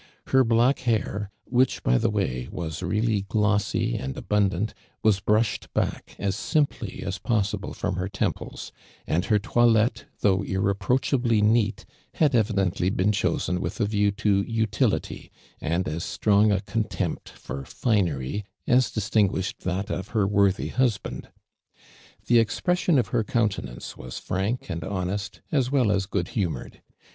Her 0.29 0.43
black 0.43 0.79
hair, 0.79 1.29
which, 1.45 1.83
by 1.83 1.99
the 1.99 2.09
way, 2.09 2.47
was 2.51 2.81
real 2.81 3.05
ly 3.05 3.23
glossy 3.29 3.93
and 3.95 4.17
abundant, 4.17 4.73
was 5.03 5.19
brushed 5.19 5.71
back 5.75 6.15
as 6.17 6.35
simply 6.35 7.03
as 7.03 7.19
possible 7.19 7.71
from 7.71 7.97
her 7.97 8.09
temples; 8.09 8.71
and 9.05 9.25
her 9.25 9.37
toilct/e, 9.37 10.05
though 10.21 10.41
irreproachably 10.41 11.43
neat, 11.43 11.85
hiul 12.15 12.33
evidently 12.33 12.89
been 12.89 13.11
chosen 13.11 13.61
with 13.61 13.79
a 13.79 13.85
view 13.85 14.09
to 14.13 14.41
utility, 14.41 15.31
and 15.59 15.87
as 15.87 16.03
strong 16.03 16.51
a 16.51 16.61
contempt 16.61 17.29
for 17.29 17.63
finery 17.63 18.43
as 18.65 18.89
distinguished 18.89 19.59
that 19.59 19.91
of 19.91 20.07
her 20.07 20.25
worthy 20.25 20.69
husband. 20.69 21.29
The 22.25 22.39
expression 22.39 22.97
of 22.97 23.09
her 23.09 23.23
«oinitenance 23.23 23.95
was 23.97 24.17
frank 24.17 24.61
anfl 24.63 24.91
honest, 24.91 25.41
as 25.51 25.69
well 25.71 25.85
MS 25.93 26.07
good 26.07 26.29
humored. 26.29 26.81